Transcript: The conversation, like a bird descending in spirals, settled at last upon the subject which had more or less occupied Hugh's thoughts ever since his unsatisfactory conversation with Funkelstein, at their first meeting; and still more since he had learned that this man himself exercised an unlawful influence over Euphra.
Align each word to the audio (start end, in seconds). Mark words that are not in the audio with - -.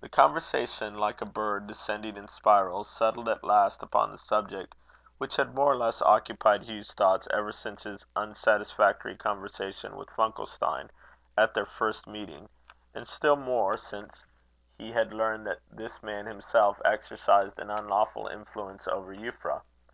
The 0.00 0.08
conversation, 0.08 0.94
like 0.96 1.20
a 1.20 1.26
bird 1.26 1.66
descending 1.66 2.16
in 2.16 2.28
spirals, 2.28 2.88
settled 2.88 3.28
at 3.28 3.44
last 3.44 3.82
upon 3.82 4.10
the 4.10 4.16
subject 4.16 4.74
which 5.18 5.36
had 5.36 5.54
more 5.54 5.70
or 5.70 5.76
less 5.76 6.00
occupied 6.00 6.62
Hugh's 6.62 6.94
thoughts 6.94 7.28
ever 7.30 7.52
since 7.52 7.82
his 7.82 8.06
unsatisfactory 8.16 9.18
conversation 9.18 9.96
with 9.96 10.08
Funkelstein, 10.08 10.88
at 11.36 11.52
their 11.52 11.66
first 11.66 12.06
meeting; 12.06 12.48
and 12.94 13.06
still 13.06 13.36
more 13.36 13.76
since 13.76 14.24
he 14.78 14.92
had 14.92 15.12
learned 15.12 15.46
that 15.46 15.60
this 15.70 16.02
man 16.02 16.24
himself 16.24 16.80
exercised 16.82 17.58
an 17.58 17.68
unlawful 17.68 18.28
influence 18.28 18.88
over 18.88 19.14
Euphra. 19.14 19.60